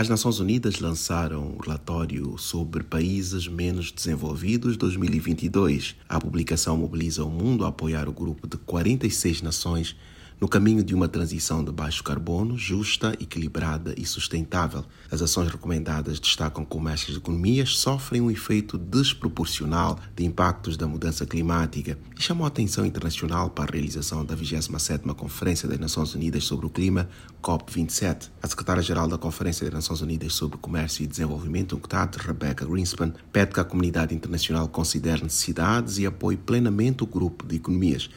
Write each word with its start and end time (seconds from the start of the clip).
As 0.00 0.08
Nações 0.08 0.40
Unidas 0.40 0.80
lançaram 0.80 1.56
o 1.58 1.58
relatório 1.60 2.38
sobre 2.38 2.82
países 2.82 3.46
menos 3.46 3.92
desenvolvidos 3.92 4.74
2022. 4.78 5.94
A 6.08 6.18
publicação 6.18 6.74
mobiliza 6.78 7.22
o 7.22 7.28
mundo 7.28 7.66
a 7.66 7.68
apoiar 7.68 8.08
o 8.08 8.12
grupo 8.12 8.48
de 8.48 8.56
46 8.56 9.42
nações 9.42 9.94
no 10.40 10.48
caminho 10.48 10.82
de 10.82 10.94
uma 10.94 11.06
transição 11.06 11.62
de 11.62 11.70
baixo 11.70 12.02
carbono, 12.02 12.56
justa, 12.56 13.12
equilibrada 13.20 13.94
e 13.98 14.06
sustentável. 14.06 14.84
As 15.10 15.20
ações 15.20 15.50
recomendadas 15.50 16.18
destacam 16.18 16.64
como 16.64 16.88
estas 16.88 17.14
economias 17.16 17.76
sofrem 17.76 18.22
um 18.22 18.30
efeito 18.30 18.78
desproporcional 18.78 19.98
de 20.16 20.24
impactos 20.24 20.78
da 20.78 20.86
mudança 20.86 21.26
climática 21.26 21.98
e 22.18 22.22
chamam 22.22 22.46
a 22.46 22.48
atenção 22.48 22.86
internacional 22.86 23.50
para 23.50 23.70
a 23.70 23.72
realização 23.74 24.24
da 24.24 24.34
27ª 24.34 25.14
Conferência 25.14 25.68
das 25.68 25.78
Nações 25.78 26.14
Unidas 26.14 26.44
sobre 26.44 26.64
o 26.64 26.70
Clima, 26.70 27.06
COP27. 27.42 28.30
A 28.42 28.48
secretária-geral 28.48 29.08
da 29.08 29.18
Conferência 29.18 29.66
das 29.66 29.74
Nações 29.74 30.00
Unidas 30.00 30.32
sobre 30.32 30.56
Comércio 30.56 31.04
e 31.04 31.06
Desenvolvimento, 31.06 31.76
UNCTAD, 31.76 32.16
Rebecca 32.16 32.64
Greenspan, 32.64 33.12
pede 33.30 33.52
que 33.52 33.60
a 33.60 33.64
comunidade 33.64 34.14
internacional 34.14 34.68
considere 34.68 35.22
necessidades 35.22 35.98
e 35.98 36.06
apoie 36.06 36.38
plenamente 36.38 37.04
o 37.04 37.06
grupo 37.06 37.46
de 37.46 37.56
economias 37.56 38.08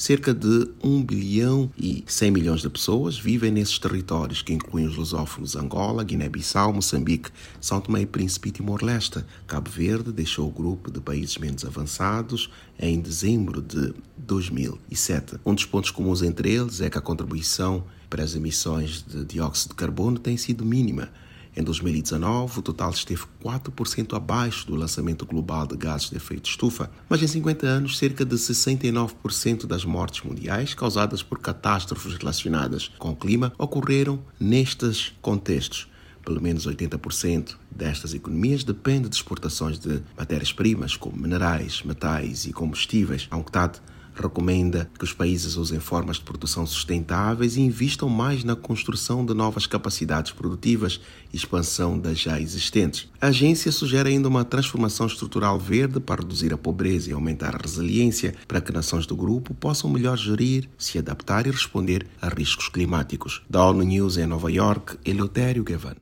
Cerca 0.00 0.32
de 0.32 0.66
1 0.82 1.02
bilhão 1.02 1.70
e 1.76 2.02
100 2.06 2.30
milhões 2.30 2.62
de 2.62 2.70
pessoas 2.70 3.18
vivem 3.18 3.50
nesses 3.50 3.78
territórios, 3.78 4.40
que 4.40 4.50
incluem 4.50 4.86
os 4.86 4.96
lusófonos 4.96 5.54
Angola, 5.54 6.02
Guiné-Bissau, 6.02 6.72
Moçambique, 6.72 7.28
São 7.60 7.82
Tomé 7.82 8.00
e 8.00 8.06
Príncipe 8.06 8.48
e 8.48 8.52
Timor-Leste. 8.52 9.22
Cabo 9.46 9.68
Verde 9.68 10.10
deixou 10.10 10.48
o 10.48 10.50
grupo 10.50 10.90
de 10.90 11.02
países 11.02 11.36
menos 11.36 11.66
avançados 11.66 12.50
em 12.78 12.98
dezembro 12.98 13.60
de 13.60 13.92
2007. 14.16 15.36
Um 15.44 15.54
dos 15.54 15.66
pontos 15.66 15.90
comuns 15.90 16.22
entre 16.22 16.50
eles 16.50 16.80
é 16.80 16.88
que 16.88 16.96
a 16.96 17.02
contribuição 17.02 17.84
para 18.08 18.24
as 18.24 18.34
emissões 18.34 19.04
de 19.06 19.22
dióxido 19.22 19.72
de 19.72 19.74
carbono 19.74 20.18
tem 20.18 20.34
sido 20.38 20.64
mínima 20.64 21.10
em 21.56 21.62
2019, 21.62 22.60
o 22.60 22.62
total 22.62 22.90
esteve 22.90 23.22
4% 23.42 24.16
abaixo 24.16 24.66
do 24.66 24.76
lançamento 24.76 25.26
global 25.26 25.66
de 25.66 25.76
gases 25.76 26.08
de 26.08 26.16
efeito 26.16 26.48
estufa, 26.48 26.90
mas 27.08 27.22
em 27.22 27.26
50 27.26 27.66
anos, 27.66 27.98
cerca 27.98 28.24
de 28.24 28.36
69% 28.36 29.66
das 29.66 29.84
mortes 29.84 30.22
mundiais 30.22 30.74
causadas 30.74 31.22
por 31.22 31.40
catástrofes 31.40 32.14
relacionadas 32.14 32.88
com 32.98 33.10
o 33.10 33.16
clima 33.16 33.52
ocorreram 33.58 34.20
nestes 34.38 35.12
contextos. 35.20 35.88
Pelo 36.24 36.40
menos 36.40 36.66
80% 36.66 37.56
destas 37.70 38.14
economias 38.14 38.62
depende 38.62 39.08
de 39.08 39.16
exportações 39.16 39.78
de 39.78 40.02
matérias-primas, 40.16 40.96
como 40.96 41.16
minerais, 41.16 41.82
metais 41.82 42.44
e 42.44 42.52
combustíveis. 42.52 43.26
A 43.30 43.36
UNCTAD 43.36 43.80
recomenda 44.14 44.90
que 44.98 45.04
os 45.04 45.12
países 45.12 45.56
usem 45.56 45.80
formas 45.80 46.16
de 46.16 46.24
produção 46.24 46.66
sustentáveis 46.66 47.56
e 47.56 47.60
investam 47.60 48.08
mais 48.08 48.44
na 48.44 48.56
construção 48.56 49.24
de 49.24 49.34
novas 49.34 49.66
capacidades 49.66 50.32
produtivas 50.32 51.00
e 51.32 51.36
expansão 51.36 51.98
das 51.98 52.18
já 52.18 52.40
existentes. 52.40 53.08
A 53.20 53.28
agência 53.28 53.70
sugere 53.72 54.10
ainda 54.10 54.28
uma 54.28 54.44
transformação 54.44 55.06
estrutural 55.06 55.58
verde 55.58 56.00
para 56.00 56.22
reduzir 56.22 56.52
a 56.52 56.58
pobreza 56.58 57.10
e 57.10 57.12
aumentar 57.12 57.54
a 57.54 57.62
resiliência 57.62 58.34
para 58.46 58.60
que 58.60 58.72
nações 58.72 59.06
do 59.06 59.16
grupo 59.16 59.54
possam 59.54 59.90
melhor 59.90 60.16
gerir, 60.16 60.68
se 60.78 60.98
adaptar 60.98 61.46
e 61.46 61.50
responder 61.50 62.06
a 62.20 62.28
riscos 62.28 62.68
climáticos. 62.68 63.42
Da 63.48 63.64
ONU 63.64 63.82
News 63.82 64.16
em 64.16 64.26
Nova 64.26 64.50
York, 64.50 64.96
Eleutério 65.04 65.64
Gavan. 65.64 65.96